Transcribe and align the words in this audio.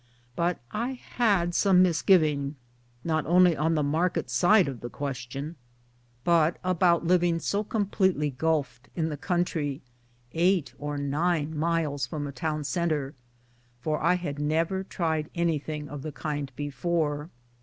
But 0.35 0.57
I 0.71 0.93
had 0.93 1.53
some 1.53 1.83
misgiving, 1.83 2.55
not 3.03 3.23
only 3.27 3.53
about 3.53 3.75
the 3.75 3.83
market 3.83 4.31
side 4.31 4.67
of 4.67 4.79
the 4.79 4.89
question, 4.89 5.57
but 6.23 6.33
H2 6.33 6.33
MY 6.33 6.39
DAYS 6.39 6.47
AND 6.47 6.53
DREAMS 6.63 6.71
about 6.71 7.05
living 7.05 7.39
so 7.39 7.63
completely 7.63 8.31
gulfed 8.31 8.89
in 8.95 9.09
the 9.09 9.15
country. 9.17 9.83
eight 10.33 10.73
or 10.79 10.97
nine 10.97 11.55
miles 11.55 12.07
from 12.07 12.25
a 12.25 12.31
town 12.31 12.63
centre 12.63 13.13
for 13.79 14.01
I 14.01 14.15
had 14.15 14.39
never 14.39 14.83
tried 14.83 15.29
anything 15.35 15.87
of 15.87 16.01
the 16.01 16.11
kind 16.11 16.51
before. 16.55 17.29